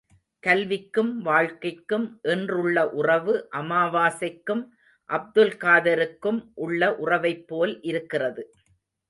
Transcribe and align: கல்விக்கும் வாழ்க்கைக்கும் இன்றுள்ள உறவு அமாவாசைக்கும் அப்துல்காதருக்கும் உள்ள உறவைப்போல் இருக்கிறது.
கல்விக்கும் 0.43 1.11
வாழ்க்கைக்கும் 1.17 2.07
இன்றுள்ள 2.23 2.85
உறவு 2.91 3.33
அமாவாசைக்கும் 3.51 4.63
அப்துல்காதருக்கும் 5.09 6.41
உள்ள 6.55 6.91
உறவைப்போல் 7.05 7.75
இருக்கிறது. 7.81 8.43